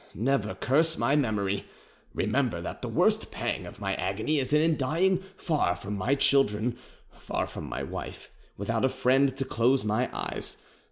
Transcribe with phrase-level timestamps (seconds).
[0.15, 1.65] Never curse my memory.
[2.15, 6.75] Remember that the worst pang of my agony is in dying far from my children,
[7.19, 10.57] far from my wife, without a friend to close my eyes.